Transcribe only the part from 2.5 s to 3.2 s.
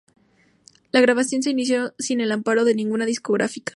de ninguna